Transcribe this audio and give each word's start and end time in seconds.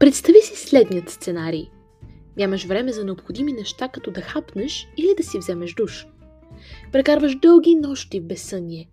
Представи 0.00 0.40
си 0.42 0.56
следният 0.56 1.10
сценарий. 1.10 1.68
Нямаш 2.36 2.64
време 2.64 2.92
за 2.92 3.04
необходими 3.04 3.52
неща, 3.52 3.88
като 3.88 4.10
да 4.10 4.20
хапнеш 4.20 4.88
или 4.96 5.14
да 5.16 5.22
си 5.22 5.38
вземеш 5.38 5.74
душ. 5.74 6.06
Прекарваш 6.92 7.38
дълги 7.38 7.74
нощи 7.74 8.20
в 8.20 8.24
безсъние. 8.24 8.90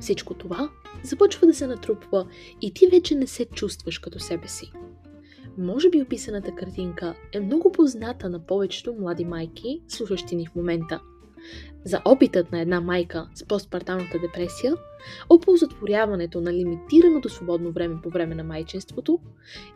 Всичко 0.00 0.34
това 0.34 0.70
започва 1.02 1.46
да 1.46 1.54
се 1.54 1.66
натрупва 1.66 2.26
и 2.62 2.74
ти 2.74 2.86
вече 2.86 3.14
не 3.14 3.26
се 3.26 3.44
чувстваш 3.44 3.98
като 3.98 4.18
себе 4.18 4.48
си. 4.48 4.72
Може 5.58 5.90
би 5.90 6.02
описаната 6.02 6.54
картинка 6.54 7.14
е 7.32 7.40
много 7.40 7.72
позната 7.72 8.28
на 8.28 8.46
повечето 8.46 8.94
млади 9.00 9.24
майки, 9.24 9.80
слушащи 9.88 10.36
ни 10.36 10.46
в 10.46 10.54
момента. 10.54 11.00
За 11.88 12.00
опитът 12.04 12.52
на 12.52 12.60
една 12.60 12.80
майка 12.80 13.28
с 13.34 13.44
постпарталната 13.44 14.18
депресия, 14.18 14.74
оползотворяването 15.30 16.40
на 16.40 16.52
лимитираното 16.52 17.28
свободно 17.28 17.72
време 17.72 18.02
по 18.02 18.10
време 18.10 18.34
на 18.34 18.44
майчинството 18.44 19.18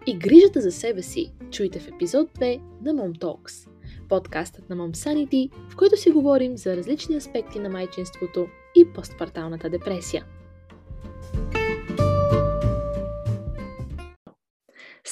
и 0.06 0.18
грижата 0.18 0.60
за 0.60 0.72
себе 0.72 1.02
си, 1.02 1.32
чуйте 1.50 1.80
в 1.80 1.88
епизод 1.88 2.28
2 2.38 2.60
на 2.82 2.94
Mom 2.94 3.18
Talks, 3.18 3.68
подкастът 4.08 4.70
на 4.70 4.76
Mom 4.76 4.94
Sanity, 4.96 5.50
в 5.68 5.76
който 5.76 5.96
си 5.96 6.10
говорим 6.10 6.56
за 6.56 6.76
различни 6.76 7.16
аспекти 7.16 7.58
на 7.58 7.68
майчинството 7.68 8.46
и 8.76 8.92
постпарталната 8.94 9.70
депресия– 9.70 10.24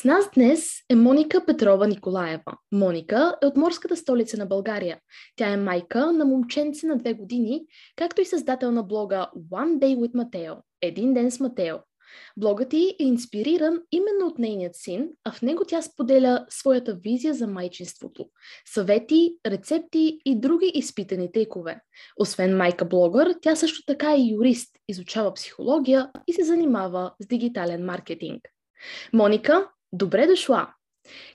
С 0.01 0.05
нас 0.05 0.31
днес 0.35 0.71
е 0.91 0.95
Моника 0.95 1.47
Петрова 1.47 1.87
Николаева. 1.87 2.53
Моника 2.73 3.37
е 3.43 3.47
от 3.47 3.57
морската 3.57 3.97
столица 3.97 4.37
на 4.37 4.47
България. 4.47 4.99
Тя 5.37 5.49
е 5.49 5.57
майка 5.57 6.13
на 6.13 6.25
момченце 6.25 6.87
на 6.87 6.99
две 6.99 7.15
години, 7.15 7.67
както 7.97 8.21
и 8.21 8.25
създател 8.25 8.73
на 8.73 8.83
блога 8.83 9.31
One 9.51 9.79
Day 9.79 9.97
with 9.97 10.13
Mateo– 10.13 10.57
Един 10.83 11.15
ден 11.15 11.31
с 11.31 11.41
Матео. 11.41 11.77
Блогът 12.37 12.69
ти 12.69 12.97
е 13.01 13.05
инспириран 13.05 13.81
именно 13.93 14.27
от 14.27 14.39
нейният 14.39 14.77
син, 14.77 15.09
а 15.25 15.33
в 15.33 15.43
него 15.43 15.65
тя 15.69 15.83
споделя 15.83 16.47
своята 16.51 16.95
визия 16.95 17.35
за 17.35 17.47
майчинството, 17.47 18.27
съвети, 18.67 19.37
рецепти 19.47 20.19
и 20.25 20.41
други 20.41 20.73
изпитани 20.75 21.33
трикове. 21.33 21.81
Освен 22.17 22.57
майка-блогър, 22.57 23.35
тя 23.43 23.57
също 23.57 23.83
така 23.87 24.13
е 24.13 24.33
юрист, 24.33 24.71
изучава 24.89 25.35
психология 25.35 26.11
и 26.27 26.33
се 26.33 26.45
занимава 26.45 27.13
с 27.21 27.27
дигитален 27.27 27.85
маркетинг. 27.85 28.41
Моника, 29.13 29.69
Добре 29.93 30.27
дошла! 30.27 30.75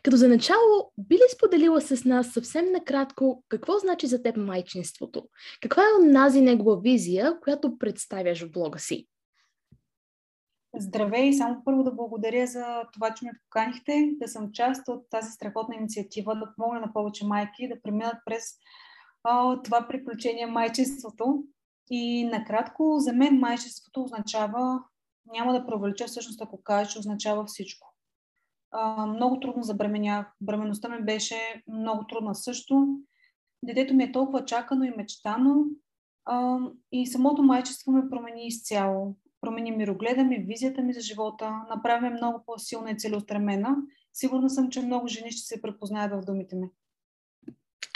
Като 0.04 0.18
за 0.18 0.28
начало, 0.28 0.92
би 0.98 1.16
ли 1.16 1.22
споделила 1.34 1.82
с 1.82 2.06
нас 2.06 2.34
съвсем 2.34 2.72
накратко 2.72 3.44
какво 3.50 3.78
значи 3.78 4.08
за 4.08 4.24
теб 4.24 4.38
майчинството? 4.38 5.28
Каква 5.62 5.84
е 5.84 6.04
онази 6.04 6.42
негова 6.42 6.82
визия, 6.82 7.40
която 7.40 7.78
представяш 7.78 8.44
в 8.44 8.52
блога 8.52 8.80
си? 8.80 9.08
Здравей! 10.78 11.34
Само 11.34 11.62
първо 11.66 11.84
да 11.84 11.92
благодаря 11.92 12.48
за 12.48 12.84
това, 12.94 13.14
че 13.14 13.26
ме 13.26 13.32
поканихте, 13.44 14.12
да 14.20 14.28
съм 14.28 14.52
част 14.52 14.88
от 14.88 15.10
тази 15.10 15.32
страхотна 15.32 15.76
инициатива, 15.76 16.36
да 16.36 16.54
помогна 16.56 16.80
на 16.80 16.94
повече 16.94 17.26
майки 17.26 17.68
да 17.68 17.82
преминат 17.82 18.18
през 18.26 18.44
а, 19.24 19.62
това 19.62 19.88
приключение 19.88 20.46
майчинството. 20.46 21.44
И 21.90 22.26
накратко, 22.26 22.96
за 23.00 23.14
мен 23.14 23.40
майчинството 23.40 24.04
означава, 24.04 24.84
няма 25.34 25.54
да 25.54 25.66
провелича 25.66 26.08
всъщност 26.08 26.42
ако 26.42 26.64
кажа, 26.64 26.90
че 26.90 27.00
означава 27.00 27.46
всичко 27.46 27.95
много 29.08 29.40
трудно 29.40 29.64
забременях. 29.64 30.36
Бременността 30.42 30.90
ми 30.90 31.06
беше 31.06 31.64
много 31.68 32.08
трудна 32.08 32.36
също. 32.36 32.88
Детето 33.64 33.94
ми 33.94 34.04
е 34.04 34.12
толкова 34.12 34.46
чакано 34.46 34.84
и 34.84 34.94
мечтано. 34.98 35.66
А, 36.26 36.58
и 36.92 37.08
самото 37.08 37.44
майчество 37.44 37.92
ме 37.92 38.10
промени 38.10 38.48
изцяло. 38.48 39.16
Промени 39.42 39.72
мирогледа 39.72 40.24
ми, 40.24 40.46
визията 40.48 40.82
ми 40.82 40.94
за 40.94 41.02
живота, 41.02 41.62
направи 41.70 42.02
ме 42.02 42.10
много 42.10 42.44
по-силна 42.46 42.92
и 42.92 42.98
целеустремена. 42.98 43.76
Сигурна 44.14 44.50
съм, 44.50 44.70
че 44.70 44.82
много 44.82 45.08
жени 45.08 45.32
ще 45.32 45.42
се 45.42 45.62
препознаят 45.62 46.12
в 46.12 46.26
думите 46.26 46.56
ми. 46.56 46.68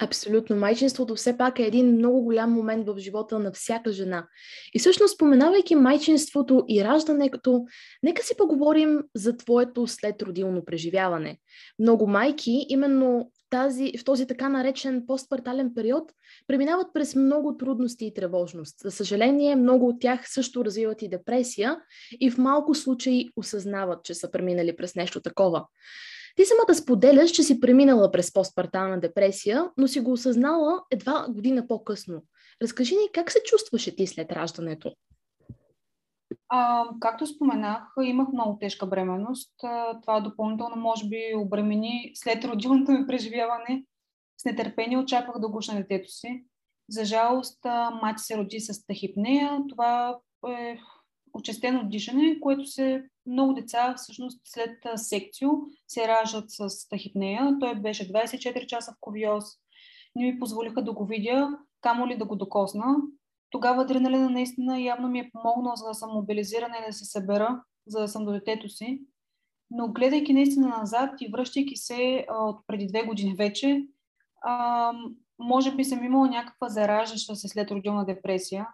Абсолютно. 0.02 0.56
Майчинството 0.56 1.16
все 1.16 1.38
пак 1.38 1.60
е 1.60 1.64
един 1.64 1.96
много 1.96 2.22
голям 2.22 2.52
момент 2.52 2.88
в 2.88 2.98
живота 2.98 3.40
на 3.40 3.52
всяка 3.52 3.92
жена. 3.92 4.28
И 4.74 4.80
всъщност, 4.80 5.16
споменавайки 5.16 5.76
майчинството 5.76 6.66
и 6.68 6.84
раждането, 6.84 7.66
нека 8.04 8.24
си 8.24 8.34
поговорим 8.38 9.04
за 9.16 9.38
твоето 9.38 9.88
следродилно 9.88 10.66
преживяване. 10.66 11.38
Много 11.80 12.08
майки, 12.08 12.66
именно 12.70 13.32
тази, 13.50 13.92
в 14.00 14.04
този 14.04 14.28
така 14.28 14.50
наречен 14.50 15.04
постпартален 15.08 15.72
период, 15.76 16.12
преминават 16.48 16.88
през 16.94 17.16
много 17.16 17.58
трудности 17.58 18.06
и 18.06 18.14
тревожност. 18.14 18.80
За 18.80 18.92
съжаление, 18.92 19.56
много 19.56 19.88
от 19.88 20.02
тях 20.02 20.34
също 20.34 20.66
развиват 20.66 21.02
и 21.02 21.10
депресия 21.10 21.78
и 22.20 22.32
в 22.32 22.38
малко 22.38 22.76
случаи 22.76 23.30
осъзнават, 23.36 24.04
че 24.04 24.14
са 24.14 24.32
преминали 24.32 24.76
през 24.76 24.96
нещо 24.96 25.22
такова. 25.22 25.66
Ти 26.40 26.46
самата 26.46 26.76
споделяш, 26.76 27.32
че 27.32 27.44
си 27.44 27.60
преминала 27.60 28.12
през 28.12 28.34
постпартална 28.34 29.00
депресия, 29.00 29.70
но 29.78 29.88
си 29.88 30.00
го 30.00 30.12
осъзнала 30.12 30.82
едва 30.92 31.26
година 31.30 31.68
по-късно. 31.68 32.24
Разкажи 32.62 32.96
ни 32.96 33.12
как 33.14 33.32
се 33.32 33.40
чувстваше 33.46 33.96
ти 33.96 34.08
след 34.08 34.32
раждането? 34.32 34.94
А, 36.50 36.86
както 37.00 37.28
споменах, 37.28 37.84
имах 38.04 38.28
много 38.34 38.58
тежка 38.60 38.88
бременност. 38.88 39.54
Това 40.02 40.20
допълнително 40.20 40.76
може 40.76 41.08
би 41.08 41.36
обремени 41.38 42.12
след 42.14 42.46
родилното 42.46 42.92
ми 42.92 43.08
преживяване. 43.08 43.86
С 44.42 44.46
нетърпение 44.46 44.98
очаквах 44.98 45.40
да 45.40 45.50
гушна 45.50 45.76
детето 45.76 46.10
си. 46.10 46.46
За 46.90 47.06
жалост, 47.06 47.60
мати 48.02 48.24
се 48.24 48.38
роди 48.38 48.60
с 48.60 48.86
тахипнея. 48.86 49.60
Това 49.70 50.18
е 50.48 50.80
очистено 51.34 51.90
дишане, 51.90 52.40
което 52.40 52.66
се 52.66 53.04
много 53.26 53.54
деца 53.54 53.94
всъщност 53.98 54.42
след 54.44 54.78
секцио 54.96 55.50
се 55.88 56.08
раждат 56.08 56.46
с 56.48 56.90
тахипнея. 56.90 57.58
Той 57.60 57.76
беше 57.76 58.14
24 58.14 58.66
часа 58.66 58.92
в 58.92 58.98
ковиоз. 59.00 59.46
Не 60.16 60.26
ми 60.26 60.40
позволиха 60.40 60.84
да 60.84 60.94
го 60.94 61.06
видя, 61.06 61.50
камо 61.82 62.08
ли 62.08 62.18
да 62.18 62.26
го 62.26 62.36
докосна. 62.36 62.96
Тогава 63.50 63.82
адреналина 63.82 64.30
наистина 64.30 64.82
явно 64.82 65.08
ми 65.08 65.20
е 65.20 65.30
помогнал, 65.34 65.76
за 65.76 65.88
да 65.88 65.94
съм 65.94 66.10
мобилизирана 66.14 66.76
и 66.78 66.88
да 66.88 66.94
се 66.94 67.06
събера, 67.06 67.64
за 67.88 68.00
да 68.00 68.08
съм 68.08 68.26
до 68.26 68.32
детето 68.32 68.70
си. 68.70 69.02
Но 69.72 69.92
гледайки 69.92 70.34
наистина 70.34 70.68
назад 70.68 71.10
и 71.22 71.32
връщайки 71.32 71.76
се 71.76 72.26
от 72.30 72.60
преди 72.68 72.88
две 72.88 73.04
години 73.04 73.36
вече, 73.36 73.88
може 75.40 75.76
би 75.76 75.84
съм 75.84 76.04
имала 76.04 76.28
някаква 76.28 76.70
зараждаща 76.70 77.36
се 77.36 77.48
след 77.48 77.72
родилна 77.72 78.06
депресия, 78.06 78.68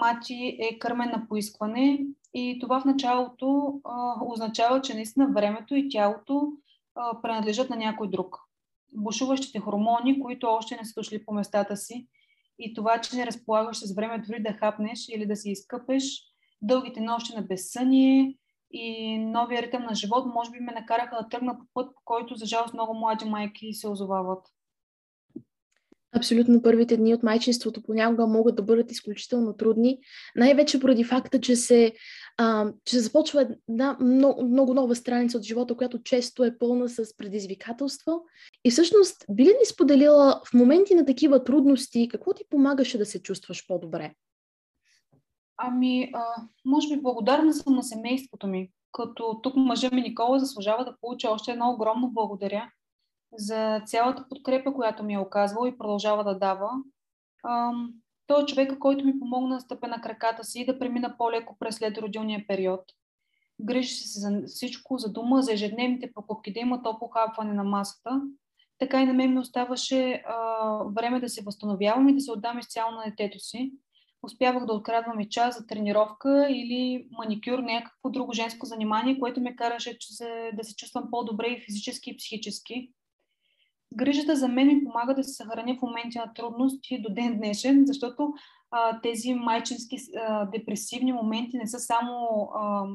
мати 0.00 0.58
е 0.60 0.78
кърмен 0.78 1.10
на 1.10 1.28
поискване 1.28 2.06
и 2.34 2.58
това 2.60 2.80
в 2.80 2.84
началото 2.84 3.80
а, 3.84 4.14
означава, 4.24 4.82
че 4.82 4.94
наистина 4.94 5.32
времето 5.32 5.74
и 5.74 5.88
тялото 5.88 6.52
а, 6.94 7.22
принадлежат 7.22 7.70
на 7.70 7.76
някой 7.76 8.10
друг. 8.10 8.36
Бушуващите 8.94 9.58
хормони, 9.58 10.20
които 10.20 10.46
още 10.46 10.76
не 10.76 10.84
са 10.84 10.92
дошли 10.96 11.24
по 11.24 11.32
местата 11.34 11.76
си 11.76 12.06
и 12.58 12.74
това, 12.74 13.00
че 13.00 13.16
не 13.16 13.26
разполагаш 13.26 13.76
с 13.76 13.94
време 13.94 14.18
дори 14.18 14.42
да 14.42 14.52
хапнеш 14.52 15.08
или 15.08 15.26
да 15.26 15.36
се 15.36 15.50
изкъпеш, 15.50 16.22
дългите 16.62 17.00
нощи 17.00 17.34
на 17.36 17.42
безсъние 17.42 18.34
и 18.70 19.18
новия 19.18 19.62
ритъм 19.62 19.82
на 19.82 19.94
живот, 19.94 20.26
може 20.34 20.50
би 20.50 20.60
ме 20.60 20.72
накараха 20.72 21.16
да 21.16 21.28
тръгна 21.28 21.58
по 21.58 21.64
път, 21.74 21.94
по 21.94 22.00
който 22.04 22.34
за 22.34 22.46
жалост 22.46 22.74
много 22.74 22.94
млади 22.94 23.24
майки 23.24 23.72
се 23.72 23.88
озовават. 23.88 24.55
Абсолютно 26.16 26.62
първите 26.62 26.96
дни 26.96 27.14
от 27.14 27.22
майчинството 27.22 27.82
понякога 27.82 28.26
могат 28.26 28.56
да 28.56 28.62
бъдат 28.62 28.92
изключително 28.92 29.56
трудни, 29.56 29.98
най-вече 30.36 30.80
поради 30.80 31.04
факта, 31.04 31.40
че 31.40 31.56
се 31.56 31.92
а, 32.38 32.72
че 32.84 32.98
започва 32.98 33.48
една 33.68 33.96
много, 34.00 34.44
много 34.44 34.74
нова 34.74 34.94
страница 34.94 35.38
от 35.38 35.44
живота, 35.44 35.76
която 35.76 36.02
често 36.02 36.44
е 36.44 36.58
пълна 36.58 36.88
с 36.88 37.16
предизвикателства. 37.16 38.18
И 38.64 38.70
всъщност, 38.70 39.24
би 39.30 39.44
ли 39.44 39.48
ни 39.48 39.66
споделила 39.66 40.40
в 40.50 40.54
моменти 40.54 40.94
на 40.94 41.06
такива 41.06 41.44
трудности, 41.44 42.08
какво 42.08 42.34
ти 42.34 42.44
помагаше 42.50 42.98
да 42.98 43.06
се 43.06 43.22
чувстваш 43.22 43.66
по-добре? 43.66 44.14
Ами, 45.56 46.10
а, 46.14 46.24
може 46.64 46.88
би 46.88 47.02
благодарна 47.02 47.54
съм 47.54 47.74
на 47.74 47.82
семейството 47.82 48.46
ми, 48.46 48.70
като 48.92 49.40
тук 49.42 49.56
мъжа 49.56 49.90
ми 49.92 50.02
Никола 50.02 50.38
заслужава 50.38 50.84
да 50.84 50.96
получа 51.00 51.30
още 51.30 51.50
едно 51.50 51.70
огромно 51.70 52.10
благодаря 52.10 52.68
за 53.36 53.82
цялата 53.86 54.28
подкрепа, 54.28 54.74
която 54.74 55.02
ми 55.02 55.14
е 55.14 55.18
оказвал 55.18 55.66
и 55.66 55.78
продължава 55.78 56.24
да 56.24 56.38
дава. 56.38 56.70
Той 58.26 58.42
е 58.42 58.46
човека, 58.46 58.78
който 58.78 59.04
ми 59.04 59.18
помогна 59.18 59.54
да 59.54 59.60
стъпя 59.60 59.88
на 59.88 60.00
краката 60.00 60.44
си 60.44 60.60
и 60.60 60.66
да 60.66 60.78
премина 60.78 61.14
по-леко 61.18 61.56
през 61.58 61.76
следродилния 61.76 62.44
период. 62.48 62.80
Грижи 63.60 63.94
се 63.94 64.20
за 64.20 64.42
всичко, 64.46 64.98
за 64.98 65.12
дома, 65.12 65.42
за 65.42 65.52
ежедневните 65.52 66.12
покупки, 66.14 66.52
да 66.52 66.60
има 66.60 66.82
топло 66.82 67.08
хапване 67.08 67.52
на 67.52 67.64
масата. 67.64 68.22
Така 68.78 69.02
и 69.02 69.06
на 69.06 69.12
мен 69.12 69.32
ми 69.32 69.38
оставаше 69.38 70.22
а, 70.26 70.66
време 70.84 71.20
да 71.20 71.28
се 71.28 71.42
възстановявам 71.42 72.08
и 72.08 72.14
да 72.14 72.20
се 72.20 72.32
отдам 72.32 72.58
изцяло 72.58 72.90
на 72.90 73.04
детето 73.04 73.38
си. 73.38 73.72
Успявах 74.22 74.66
да 74.66 74.72
открадвам 74.72 75.20
и 75.20 75.28
час 75.28 75.58
за 75.58 75.66
тренировка 75.66 76.46
или 76.50 77.08
маникюр, 77.10 77.58
някакво 77.58 78.10
друго 78.10 78.32
женско 78.32 78.66
занимание, 78.66 79.18
което 79.18 79.40
ме 79.40 79.56
караше 79.56 79.98
че 79.98 80.14
се, 80.14 80.50
да 80.54 80.64
се 80.64 80.76
чувствам 80.76 81.08
по-добре 81.10 81.46
и 81.46 81.60
физически 81.60 82.10
и 82.10 82.16
психически. 82.16 82.92
Грижата 83.96 84.36
за 84.36 84.48
мен 84.48 84.66
ми 84.66 84.84
помага 84.84 85.14
да 85.14 85.24
се 85.24 85.32
съхраня 85.32 85.76
в 85.78 85.82
моменти 85.82 86.18
на 86.18 86.34
трудност 86.34 86.90
и 86.90 87.02
до 87.02 87.14
ден 87.14 87.36
днешен, 87.36 87.82
защото 87.86 88.32
а, 88.70 89.00
тези 89.00 89.34
майчински 89.34 89.96
а, 90.16 90.44
депресивни 90.44 91.12
моменти 91.12 91.56
не 91.56 91.66
са 91.66 91.78
само, 91.78 92.48
а, 92.54 92.86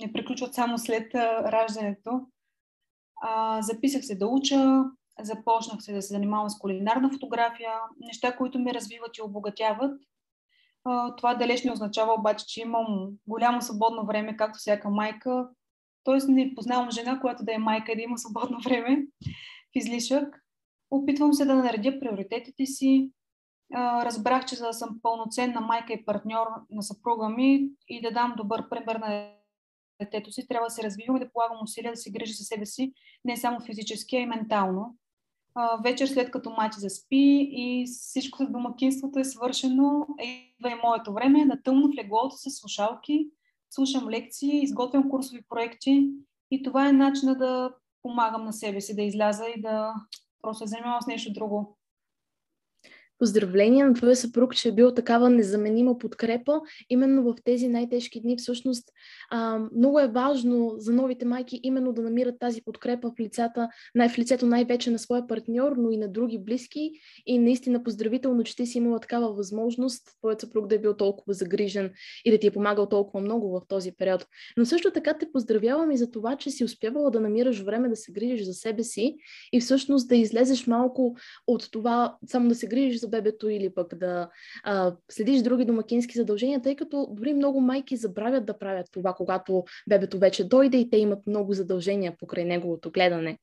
не 0.00 0.12
приключват 0.12 0.54
само 0.54 0.78
след 0.78 1.14
а, 1.14 1.52
раждането. 1.52 2.20
А, 3.22 3.62
записах 3.62 4.04
се 4.04 4.14
да 4.14 4.26
уча, 4.26 4.84
започнах 5.20 5.82
се 5.82 5.92
да 5.92 6.02
се 6.02 6.14
занимавам 6.14 6.50
с 6.50 6.58
кулинарна 6.58 7.10
фотография, 7.10 7.72
неща, 8.00 8.36
които 8.36 8.58
ме 8.58 8.74
развиват 8.74 9.16
и 9.18 9.22
обогатяват. 9.22 10.00
А, 10.84 11.16
това 11.16 11.34
далеч 11.34 11.64
не 11.64 11.72
означава 11.72 12.14
обаче, 12.14 12.44
че 12.48 12.60
имам 12.60 13.10
голямо 13.26 13.62
свободно 13.62 14.06
време, 14.06 14.36
както 14.36 14.58
всяка 14.58 14.90
майка. 14.90 15.48
Тоест 16.04 16.28
не 16.28 16.54
познавам 16.54 16.90
жена, 16.90 17.20
която 17.20 17.44
да 17.44 17.54
е 17.54 17.58
майка 17.58 17.92
и 17.92 17.96
да 17.96 18.02
има 18.02 18.18
свободно 18.18 18.58
време 18.64 19.06
в 19.72 19.74
излишък. 19.74 20.47
Опитвам 20.90 21.32
се 21.32 21.44
да 21.44 21.54
наредя 21.54 22.00
приоритетите 22.00 22.66
си. 22.66 23.10
Разбрах, 23.74 24.44
че 24.44 24.56
за 24.56 24.66
да 24.66 24.72
съм 24.72 24.98
пълноценна 25.02 25.60
майка 25.60 25.92
и 25.92 26.04
партньор 26.04 26.46
на 26.70 26.82
съпруга 26.82 27.28
ми 27.28 27.68
и 27.88 28.00
да 28.00 28.10
дам 28.10 28.34
добър 28.36 28.68
пример 28.68 28.96
на 28.96 29.30
детето 30.00 30.32
си, 30.32 30.46
трябва 30.48 30.66
да 30.66 30.70
се 30.70 30.82
развивам 30.82 31.16
и 31.16 31.20
да 31.20 31.32
полагам 31.32 31.58
усилия 31.62 31.92
да 31.92 31.96
се 31.96 32.10
грижа 32.10 32.32
за 32.32 32.44
себе 32.44 32.66
си, 32.66 32.92
не 33.24 33.36
само 33.36 33.60
физически, 33.60 34.16
а 34.16 34.20
и 34.20 34.26
ментално. 34.26 34.96
Вечер 35.84 36.06
след 36.06 36.30
като 36.30 36.50
мати 36.50 36.80
заспи 36.80 37.48
и 37.50 37.86
всичко 37.86 38.44
с 38.44 38.50
домакинството 38.50 39.18
е 39.18 39.24
свършено, 39.24 40.06
идва 40.22 40.70
и 40.70 40.80
моето 40.84 41.12
време 41.12 41.44
на 41.44 41.62
тъмно 41.62 41.88
в 41.88 41.96
леглото 41.96 42.36
с 42.36 42.50
слушалки, 42.50 43.30
слушам 43.70 44.08
лекции, 44.08 44.62
изготвям 44.62 45.10
курсови 45.10 45.42
проекти 45.48 46.10
и 46.50 46.62
това 46.62 46.88
е 46.88 46.92
начина 46.92 47.34
да 47.38 47.74
помагам 48.02 48.44
на 48.44 48.52
себе 48.52 48.80
си, 48.80 48.96
да 48.96 49.02
изляза 49.02 49.44
и 49.56 49.60
да 49.60 49.94
просто 50.42 50.66
се 50.66 50.70
занимавам 50.70 51.02
с 51.02 51.06
нещо 51.06 51.32
друго. 51.32 51.77
Поздравления 53.18 53.86
на 53.86 53.94
твоя 53.94 54.16
съпруг, 54.16 54.54
че 54.54 54.68
е 54.68 54.72
бил 54.72 54.94
такава 54.94 55.30
незаменима 55.30 55.98
подкрепа. 55.98 56.60
Именно 56.90 57.22
в 57.22 57.34
тези 57.44 57.68
най-тежки 57.68 58.20
дни, 58.20 58.36
всъщност, 58.36 58.88
а, 59.30 59.60
много 59.76 60.00
е 60.00 60.08
важно 60.08 60.74
за 60.78 60.92
новите 60.92 61.24
майки 61.24 61.60
именно 61.62 61.92
да 61.92 62.02
намират 62.02 62.38
тази 62.38 62.62
подкрепа 62.62 63.10
в, 63.10 63.20
лицата, 63.20 63.68
най- 63.94 64.08
в 64.08 64.18
лицето 64.18 64.46
най-вече 64.46 64.90
на 64.90 64.98
своя 64.98 65.26
партньор, 65.26 65.72
но 65.76 65.90
и 65.90 65.96
на 65.96 66.08
други 66.08 66.38
близки. 66.38 66.90
И 67.26 67.38
наистина 67.38 67.82
поздравително, 67.82 68.44
че 68.44 68.56
ти 68.56 68.66
си 68.66 68.78
имала 68.78 69.00
такава 69.00 69.32
възможност, 69.32 70.02
твоят 70.18 70.40
съпруг 70.40 70.66
да 70.66 70.74
е 70.74 70.78
бил 70.78 70.96
толкова 70.96 71.34
загрижен 71.34 71.90
и 72.24 72.30
да 72.30 72.38
ти 72.38 72.46
е 72.46 72.50
помагал 72.50 72.86
толкова 72.86 73.20
много 73.20 73.50
в 73.50 73.62
този 73.68 73.92
период. 73.92 74.26
Но 74.56 74.64
също 74.64 74.90
така 74.90 75.18
те 75.18 75.32
поздравявам 75.32 75.90
и 75.90 75.96
за 75.96 76.10
това, 76.10 76.36
че 76.36 76.50
си 76.50 76.64
успявала 76.64 77.10
да 77.10 77.20
намираш 77.20 77.60
време 77.60 77.88
да 77.88 77.96
се 77.96 78.12
грижиш 78.12 78.46
за 78.46 78.54
себе 78.54 78.82
си 78.82 79.16
и 79.52 79.60
всъщност 79.60 80.08
да 80.08 80.16
излезеш 80.16 80.66
малко 80.66 81.16
от 81.46 81.68
това 81.72 82.16
само 82.26 82.48
да 82.48 82.54
се 82.54 82.66
грижиш 82.66 83.00
за 83.00 83.07
за 83.08 83.20
бебето 83.20 83.48
или 83.48 83.74
пък 83.74 83.94
да 83.94 84.30
а, 84.64 84.96
следиш 85.10 85.42
други 85.42 85.64
домакински 85.64 86.18
задължения, 86.18 86.62
тъй 86.62 86.76
като 86.76 87.08
дори 87.10 87.34
много 87.34 87.60
майки 87.60 87.96
забравят 87.96 88.46
да 88.46 88.58
правят 88.58 88.86
това, 88.92 89.12
когато 89.12 89.64
бебето 89.88 90.18
вече 90.18 90.48
дойде 90.48 90.76
и 90.76 90.90
те 90.90 90.96
имат 90.96 91.26
много 91.26 91.52
задължения 91.52 92.16
покрай 92.18 92.44
неговото 92.44 92.90
гледане. 92.90 93.38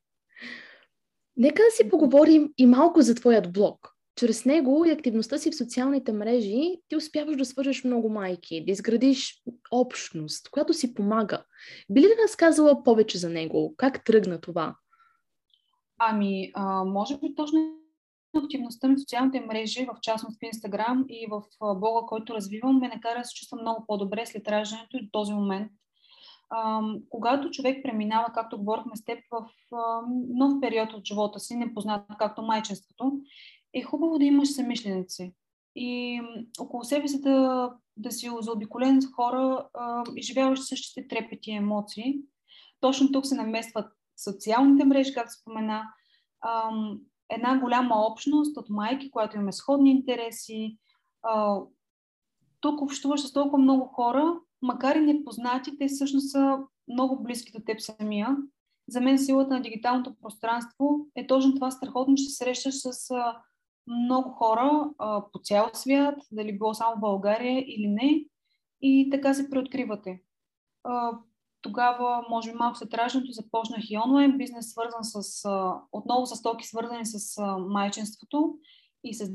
Нека 1.36 1.62
да 1.62 1.76
си 1.76 1.88
поговорим 1.88 2.52
и 2.58 2.66
малко 2.66 3.02
за 3.02 3.14
твоят 3.14 3.52
блог. 3.52 3.92
Чрез 4.16 4.44
него 4.44 4.84
и 4.86 4.90
активността 4.90 5.38
си 5.38 5.50
в 5.50 5.56
социалните 5.56 6.12
мрежи 6.12 6.80
ти 6.88 6.96
успяваш 6.96 7.36
да 7.36 7.44
свържеш 7.44 7.84
много 7.84 8.08
майки, 8.08 8.64
да 8.64 8.72
изградиш 8.72 9.42
общност, 9.70 10.50
която 10.50 10.74
си 10.74 10.94
помага. 10.94 11.44
Би 11.90 12.00
ли 12.00 12.08
разказала 12.24 12.82
повече 12.82 13.18
за 13.18 13.30
него? 13.30 13.74
Как 13.76 14.04
тръгна 14.04 14.40
това? 14.40 14.76
Ами, 15.98 16.50
а, 16.54 16.84
може 16.84 17.18
би 17.18 17.34
точно 17.34 17.78
активността 18.38 18.88
ми 18.88 18.96
в 18.96 19.00
социалните 19.00 19.40
мрежи, 19.40 19.86
в 19.86 20.00
частност 20.02 20.38
в 20.38 20.46
Инстаграм 20.46 21.04
и 21.08 21.26
в 21.30 21.42
блога, 21.60 22.06
който 22.06 22.34
развивам, 22.34 22.78
ме 22.78 22.88
накара 22.88 23.18
да 23.18 23.24
се 23.24 23.34
чувствам 23.34 23.60
много 23.60 23.84
по-добре 23.86 24.26
след 24.26 24.48
раждането 24.48 24.96
и 24.96 25.02
до 25.02 25.08
този 25.12 25.32
момент. 25.32 25.72
когато 27.10 27.50
човек 27.50 27.82
преминава, 27.82 28.32
както 28.34 28.58
говорихме 28.58 28.96
с 28.96 29.04
теб, 29.04 29.18
в 29.30 29.46
нов 30.28 30.52
период 30.60 30.92
от 30.92 31.04
живота 31.04 31.40
си, 31.40 31.56
непознат 31.56 32.04
както 32.18 32.42
майчинството, 32.42 33.12
е 33.74 33.82
хубаво 33.82 34.18
да 34.18 34.24
имаш 34.24 34.52
самишленици. 34.52 35.34
И 35.76 36.20
около 36.60 36.84
себе 36.84 37.08
си 37.08 37.20
да, 37.20 37.70
да 37.96 38.10
си 38.10 38.30
заобиколен 38.40 39.02
с 39.02 39.12
хора, 39.12 39.68
изживяващи 40.16 40.66
същите 40.66 41.08
трепети 41.08 41.50
и 41.50 41.54
емоции. 41.54 42.14
Точно 42.80 43.12
тук 43.12 43.26
се 43.26 43.34
наместват 43.34 43.92
социалните 44.24 44.84
мрежи, 44.84 45.14
както 45.14 45.32
спомена, 45.32 45.82
една 47.30 47.58
голяма 47.58 47.94
общност 48.10 48.56
от 48.56 48.68
майки, 48.68 49.10
която 49.10 49.36
имаме 49.36 49.52
сходни 49.52 49.90
интереси. 49.90 50.78
тук 52.60 52.80
общуваш 52.80 53.20
с 53.20 53.32
толкова 53.32 53.58
много 53.58 53.84
хора, 53.84 54.40
макар 54.62 54.96
и 54.96 55.00
непознати, 55.00 55.78
те 55.78 55.88
всъщност 55.88 56.30
са 56.30 56.58
много 56.88 57.22
близки 57.22 57.52
до 57.52 57.64
теб 57.66 57.80
самия. 57.80 58.36
За 58.88 59.00
мен 59.00 59.18
силата 59.18 59.54
на 59.54 59.62
дигиталното 59.62 60.14
пространство 60.22 61.06
е 61.14 61.26
точно 61.26 61.54
това 61.54 61.70
страхотно, 61.70 62.14
че 62.14 62.24
се 62.24 62.44
срещаш 62.44 62.74
с 62.74 63.10
много 63.86 64.30
хора 64.30 64.90
по 65.32 65.38
цял 65.42 65.70
свят, 65.72 66.14
дали 66.32 66.58
било 66.58 66.74
само 66.74 66.96
в 66.96 67.00
България 67.00 67.64
или 67.66 67.88
не, 67.88 68.24
и 68.80 69.10
така 69.10 69.34
се 69.34 69.50
преоткривате 69.50 70.22
тогава, 71.60 72.24
може 72.30 72.50
би 72.50 72.56
малко 72.56 72.78
след 72.78 72.94
раждането, 72.94 73.32
започнах 73.32 73.90
и 73.90 73.98
онлайн 73.98 74.38
бизнес, 74.38 74.70
свързан 74.70 75.00
с, 75.02 75.48
отново 75.92 76.26
с 76.26 76.42
токи, 76.42 76.66
свързани 76.66 77.06
с 77.06 77.42
майчинството 77.58 78.54
и 79.04 79.14
с 79.14 79.30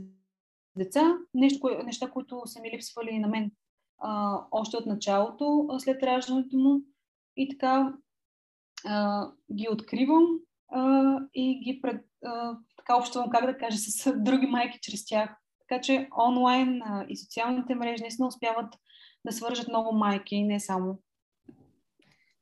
деца. 0.75 1.17
Нещо, 1.33 1.59
кое, 1.59 1.83
неща, 1.83 2.11
които 2.11 2.41
са 2.45 2.61
ми 2.61 2.71
липсвали 2.71 3.19
на 3.19 3.27
мен 3.27 3.51
а, 3.97 4.39
още 4.51 4.77
от 4.77 4.85
началото, 4.85 5.65
а, 5.69 5.79
след 5.79 6.03
раждането 6.03 6.57
му. 6.57 6.81
И 7.37 7.49
така 7.49 7.93
а, 8.85 9.27
ги 9.53 9.67
откривам 9.71 10.25
а, 10.71 11.15
и 11.33 11.59
ги 11.59 11.81
пред, 11.81 12.05
а, 12.25 12.57
така 12.77 12.97
общувам, 12.97 13.29
как 13.29 13.45
да 13.45 13.57
кажа, 13.57 13.77
с 13.77 14.13
други 14.15 14.47
майки 14.47 14.79
чрез 14.81 15.05
тях. 15.05 15.37
Така 15.59 15.81
че 15.81 16.09
онлайн 16.27 16.81
а, 16.81 17.05
и 17.09 17.17
социалните 17.17 17.75
мрежи 17.75 18.01
наистина 18.01 18.27
успяват 18.27 18.73
да 19.25 19.31
свържат 19.31 19.67
много 19.67 19.91
майки, 19.95 20.43
не 20.43 20.59
само 20.59 20.99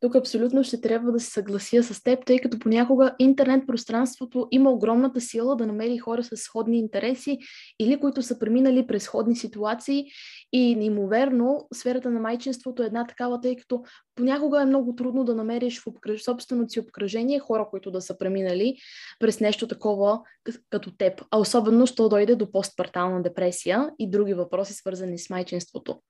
тук 0.01 0.15
абсолютно 0.15 0.63
ще 0.63 0.81
трябва 0.81 1.11
да 1.11 1.19
се 1.19 1.31
съглася 1.31 1.83
с 1.83 2.03
теб, 2.03 2.25
тъй 2.25 2.39
като 2.39 2.59
понякога 2.59 3.15
интернет 3.19 3.67
пространството 3.67 4.47
има 4.51 4.71
огромната 4.71 5.21
сила 5.21 5.55
да 5.55 5.67
намери 5.67 5.97
хора 5.97 6.23
с 6.23 6.37
сходни 6.37 6.79
интереси 6.79 7.37
или 7.79 7.99
които 7.99 8.21
са 8.21 8.39
преминали 8.39 8.87
през 8.87 9.03
сходни 9.03 9.35
ситуации. 9.35 10.05
И 10.53 10.75
неимоверно 10.75 11.67
сферата 11.73 12.09
на 12.09 12.19
майчинството 12.19 12.83
е 12.83 12.85
една 12.85 13.07
такава, 13.07 13.41
тъй 13.41 13.55
като 13.55 13.83
понякога 14.19 14.61
е 14.61 14.65
много 14.65 14.95
трудно 14.95 15.23
да 15.23 15.35
намериш 15.35 15.81
в 15.81 15.87
обкръж... 15.87 16.23
собственото 16.23 16.69
си 16.69 16.79
обкръжение 16.79 17.39
хора, 17.39 17.67
които 17.69 17.91
да 17.91 18.01
са 18.01 18.17
преминали 18.17 18.77
през 19.19 19.39
нещо 19.39 19.67
такова 19.67 20.21
като 20.69 20.97
теб. 20.97 21.21
А 21.31 21.37
особено, 21.37 21.87
що 21.87 22.09
дойде 22.09 22.35
до 22.35 22.51
постпартална 22.51 23.21
депресия 23.21 23.89
и 23.99 24.09
други 24.09 24.33
въпроси, 24.33 24.73
свързани 24.73 25.19
с 25.19 25.29
майчинството. 25.29 26.01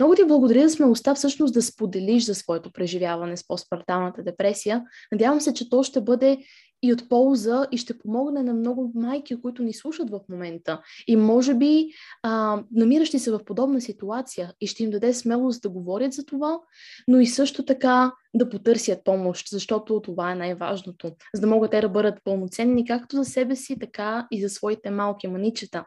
Много 0.00 0.14
ти 0.14 0.24
благодаря 0.24 0.68
за 0.68 0.74
смелостта 0.74 1.14
всъщност 1.14 1.54
да 1.54 1.62
споделиш 1.62 2.24
за 2.24 2.34
своето 2.34 2.72
преживяване 2.72 3.36
с 3.36 3.46
постпарталната 3.46 4.22
депресия. 4.22 4.84
Надявам 5.12 5.40
се, 5.40 5.54
че 5.54 5.70
то 5.70 5.82
ще 5.82 6.00
бъде 6.00 6.38
и 6.82 6.92
от 6.92 7.08
полза 7.08 7.66
и 7.72 7.76
ще 7.76 7.98
помогне 7.98 8.42
на 8.42 8.54
много 8.54 8.92
майки, 8.94 9.40
които 9.42 9.62
ни 9.62 9.72
слушат 9.72 10.10
в 10.10 10.20
момента. 10.28 10.80
И 11.06 11.16
може 11.16 11.54
би 11.54 11.88
а, 12.22 12.62
намиращи 12.72 13.18
се 13.18 13.30
в 13.30 13.44
подобна 13.44 13.80
ситуация 13.80 14.52
и 14.60 14.66
ще 14.66 14.82
им 14.82 14.90
даде 14.90 15.14
смелост 15.14 15.62
да 15.62 15.68
говорят 15.68 16.12
за 16.12 16.26
това, 16.26 16.60
но 17.08 17.20
и 17.20 17.26
също 17.26 17.64
така 17.64 18.12
да 18.34 18.48
потърсят 18.48 19.04
помощ, 19.04 19.48
защото 19.50 20.00
това 20.00 20.32
е 20.32 20.34
най-важното, 20.34 21.10
за 21.34 21.40
да 21.40 21.46
могат 21.46 21.70
те 21.70 21.80
да 21.80 21.88
бъдат 21.88 22.24
пълноценни 22.24 22.86
както 22.86 23.16
за 23.16 23.24
себе 23.24 23.56
си, 23.56 23.78
така 23.78 24.26
и 24.30 24.42
за 24.42 24.48
своите 24.48 24.90
малки 24.90 25.28
маничета. 25.28 25.84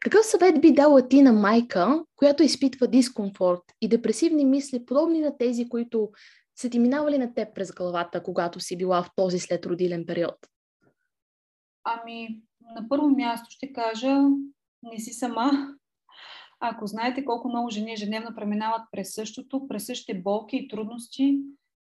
Какъв 0.00 0.26
съвет 0.26 0.60
би 0.60 0.72
дала 0.72 1.08
ти 1.08 1.22
на 1.22 1.32
майка, 1.32 2.04
която 2.16 2.42
изпитва 2.42 2.86
дискомфорт 2.86 3.62
и 3.80 3.88
депресивни 3.88 4.44
мисли, 4.44 4.86
подобни 4.86 5.20
на 5.20 5.36
тези, 5.38 5.68
които 5.68 6.10
са 6.56 6.70
ти 6.70 6.78
минавали 6.78 7.18
на 7.18 7.34
теб 7.34 7.54
през 7.54 7.72
главата, 7.72 8.22
когато 8.22 8.60
си 8.60 8.76
била 8.76 9.02
в 9.02 9.10
този 9.16 9.38
следродилен 9.38 10.06
период? 10.06 10.36
Ами, 11.84 12.42
на 12.60 12.88
първо 12.88 13.08
място 13.08 13.46
ще 13.50 13.72
кажа, 13.72 14.20
не 14.82 14.98
си 14.98 15.12
сама. 15.12 15.50
Ако 16.60 16.86
знаете 16.86 17.24
колко 17.24 17.48
много 17.48 17.70
жени 17.70 17.92
ежедневно 17.92 18.34
преминават 18.34 18.82
през 18.92 19.14
същото, 19.14 19.68
през 19.68 19.86
същите 19.86 20.22
болки 20.22 20.56
и 20.56 20.68
трудности, 20.68 21.40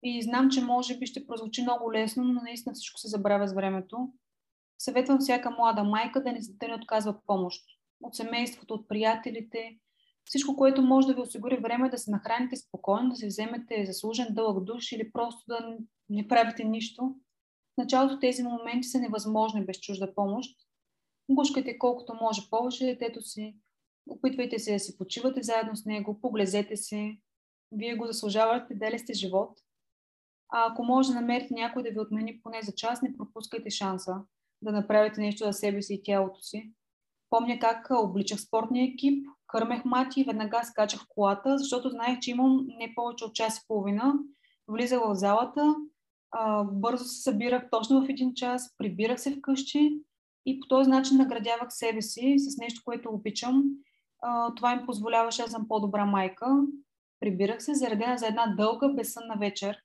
и 0.02 0.22
знам, 0.22 0.50
че 0.50 0.64
може 0.64 0.98
би 0.98 1.06
ще 1.06 1.26
прозвучи 1.26 1.62
много 1.62 1.92
лесно, 1.92 2.24
но 2.24 2.42
наистина 2.42 2.74
всичко 2.74 3.00
се 3.00 3.08
забравя 3.08 3.48
с 3.48 3.54
времето. 3.54 4.12
Съветвам 4.78 5.18
всяка 5.18 5.50
млада 5.50 5.84
майка 5.84 6.22
да 6.22 6.32
не, 6.32 6.40
да 6.48 6.68
не 6.68 6.74
отказва 6.74 7.14
помощ. 7.26 7.64
От 8.02 8.14
семейството, 8.14 8.74
от 8.74 8.88
приятелите, 8.88 9.78
всичко, 10.28 10.56
което 10.56 10.82
може 10.82 11.06
да 11.06 11.14
ви 11.14 11.20
осигури 11.20 11.56
време 11.56 11.88
да 11.88 11.98
се 11.98 12.10
нахраните 12.10 12.56
спокойно, 12.56 13.10
да 13.10 13.16
се 13.16 13.26
вземете 13.26 13.86
заслужен 13.86 14.26
дълъг 14.30 14.64
душ 14.64 14.92
или 14.92 15.12
просто 15.12 15.44
да 15.48 15.76
не 16.08 16.28
правите 16.28 16.64
нищо. 16.64 17.14
В 17.74 17.78
началото 17.78 18.18
тези 18.18 18.42
моменти 18.42 18.88
са 18.88 18.98
невъзможни 18.98 19.64
без 19.64 19.80
чужда 19.80 20.14
помощ. 20.14 20.56
Гушкайте 21.30 21.78
колкото 21.78 22.14
може 22.14 22.50
повече 22.50 22.86
детето 22.86 23.22
си, 23.22 23.56
опитвайте 24.08 24.58
се 24.58 24.72
да 24.72 24.78
си 24.78 24.98
почивате 24.98 25.42
заедно 25.42 25.76
с 25.76 25.84
него, 25.84 26.20
поглезете 26.20 26.76
се. 26.76 27.16
Вие 27.72 27.96
го 27.96 28.06
заслужавате, 28.06 28.74
дали 28.74 28.98
сте 28.98 29.12
живот. 29.12 29.58
А 30.52 30.72
ако 30.72 30.84
може 30.84 31.08
да 31.08 31.14
намерите 31.14 31.54
някой 31.54 31.82
да 31.82 31.90
ви 31.90 32.00
отмени 32.00 32.40
поне 32.42 32.62
за 32.62 32.72
час, 32.72 33.02
не 33.02 33.16
пропускайте 33.16 33.70
шанса 33.70 34.14
да 34.62 34.72
направите 34.72 35.20
нещо 35.20 35.44
за 35.44 35.52
себе 35.52 35.82
си 35.82 35.94
и 35.94 36.02
тялото 36.02 36.40
си. 36.40 36.72
Помня 37.30 37.58
как 37.58 37.86
обличах 37.90 38.40
спортния 38.40 38.84
екип, 38.92 39.26
кърмех 39.48 39.84
мати 39.84 40.20
и 40.20 40.24
веднага 40.24 40.64
скачах 40.64 41.00
в 41.00 41.06
колата, 41.08 41.58
защото 41.58 41.90
знаех, 41.90 42.18
че 42.18 42.30
имам 42.30 42.66
не 42.78 42.92
повече 42.94 43.24
от 43.24 43.34
час 43.34 43.58
и 43.58 43.64
половина. 43.68 44.14
Влизах 44.68 45.00
в 45.00 45.14
залата, 45.14 45.74
бързо 46.64 47.04
се 47.04 47.22
събирах 47.22 47.70
точно 47.70 48.06
в 48.06 48.08
един 48.08 48.34
час, 48.34 48.76
прибирах 48.78 49.20
се 49.20 49.36
вкъщи 49.36 50.00
и 50.46 50.60
по 50.60 50.68
този 50.68 50.90
начин 50.90 51.16
наградявах 51.16 51.68
себе 51.70 52.02
си 52.02 52.34
с 52.38 52.58
нещо, 52.58 52.82
което 52.84 53.08
обичам. 53.12 53.64
Това 54.56 54.72
им 54.72 54.86
позволяваше 54.86 55.42
да 55.42 55.48
съм 55.48 55.68
по-добра 55.68 56.06
майка. 56.06 56.46
Прибирах 57.20 57.62
се, 57.62 57.74
заредена 57.74 58.18
за 58.18 58.26
една 58.26 58.54
дълга, 58.56 58.88
безсънна 58.88 59.34
вечер. 59.38 59.76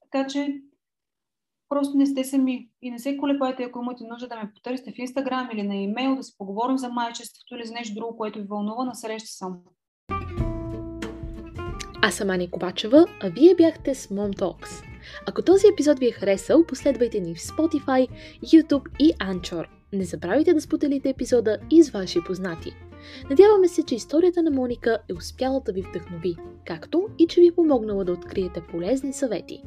Така 0.00 0.26
че 0.26 0.62
просто 1.68 1.96
не 1.96 2.06
сте 2.06 2.24
сами 2.24 2.68
и 2.82 2.90
не 2.90 2.98
се 2.98 3.16
колебайте, 3.16 3.62
ако 3.62 3.78
имате 3.82 4.04
нужда 4.04 4.28
да 4.28 4.36
ме 4.36 4.52
потърсите 4.54 4.92
в 4.92 4.98
Инстаграм 4.98 5.48
или 5.52 5.62
на 5.62 5.74
имейл, 5.74 6.16
да 6.16 6.22
си 6.22 6.34
поговорим 6.38 6.78
за 6.78 6.88
майчеството 6.88 7.54
или 7.54 7.66
за 7.66 7.74
нещо 7.74 7.94
друго, 7.94 8.16
което 8.16 8.38
ви 8.38 8.44
вълнува, 8.44 8.84
на 8.84 8.94
среща 8.94 9.28
съм. 9.28 9.58
Аз 12.02 12.14
съм 12.14 12.30
Ани 12.30 12.50
Кобачева, 12.50 13.06
а 13.22 13.28
вие 13.28 13.54
бяхте 13.54 13.94
с 13.94 14.06
Mom 14.06 14.38
Talks. 14.38 14.84
Ако 15.26 15.42
този 15.42 15.66
епизод 15.72 15.98
ви 15.98 16.08
е 16.08 16.12
харесал, 16.12 16.66
последвайте 16.66 17.20
ни 17.20 17.34
в 17.34 17.38
Spotify, 17.38 18.08
YouTube 18.44 18.88
и 18.98 19.14
Anchor. 19.14 19.66
Не 19.92 20.04
забравяйте 20.04 20.54
да 20.54 20.60
споделите 20.60 21.08
епизода 21.08 21.58
и 21.70 21.82
с 21.82 21.90
ваши 21.90 22.18
познати. 22.26 22.72
Надяваме 23.30 23.68
се, 23.68 23.82
че 23.82 23.94
историята 23.94 24.42
на 24.42 24.50
Моника 24.50 24.98
е 25.10 25.14
успяла 25.14 25.60
да 25.60 25.72
ви 25.72 25.82
вдъхнови, 25.82 26.36
както 26.66 27.08
и 27.18 27.26
че 27.26 27.40
ви 27.40 27.46
е 27.46 27.54
помогнала 27.54 28.04
да 28.04 28.12
откриете 28.12 28.62
полезни 28.70 29.12
съвети. 29.12 29.62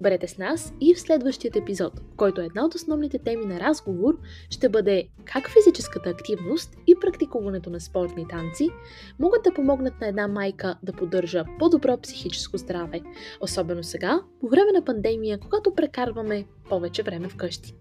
Бъдете 0.00 0.28
с 0.28 0.38
нас 0.38 0.72
и 0.80 0.94
в 0.94 1.00
следващият 1.00 1.56
епизод, 1.56 1.98
в 1.98 2.16
който 2.16 2.40
една 2.40 2.64
от 2.64 2.74
основните 2.74 3.18
теми 3.18 3.46
на 3.46 3.60
разговор 3.60 4.18
ще 4.50 4.68
бъде 4.68 5.08
как 5.24 5.50
физическата 5.50 6.10
активност 6.10 6.76
и 6.86 6.94
практикуването 7.00 7.70
на 7.70 7.80
спортни 7.80 8.28
танци 8.28 8.68
могат 9.18 9.42
да 9.42 9.54
помогнат 9.54 10.00
на 10.00 10.08
една 10.08 10.28
майка 10.28 10.78
да 10.82 10.92
поддържа 10.92 11.44
по-добро 11.58 12.00
психическо 12.00 12.58
здраве, 12.58 13.00
особено 13.40 13.82
сега, 13.82 14.20
по 14.40 14.48
време 14.48 14.72
на 14.72 14.84
пандемия, 14.84 15.38
когато 15.38 15.74
прекарваме 15.74 16.44
повече 16.68 17.02
време 17.02 17.28
вкъщи. 17.28 17.74